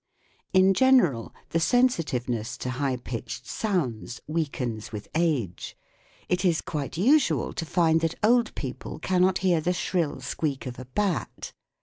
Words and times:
In 0.51 0.73
general 0.73 1.31
the 1.49 1.59
sensitiveness 1.59 2.57
to 2.57 2.71
high 2.71 2.95
pitched 2.97 3.45
sounds 3.45 4.19
weakens 4.25 4.91
with 4.91 5.07
age: 5.13 5.77
it 6.27 6.43
is 6.43 6.61
quite 6.61 6.97
usual 6.97 7.53
to 7.53 7.65
find 7.67 8.01
that 8.01 8.15
old 8.23 8.55
people 8.55 8.97
cannot 8.97 9.37
hear 9.45 9.61
the 9.61 9.73
shrill 9.73 10.19
squeak 10.19 10.65
of 10.65 10.79
a 10.79 10.85
bat. 10.85 11.53